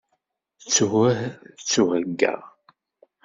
Ttuh 0.63 0.95
ttuheya. 1.59 2.33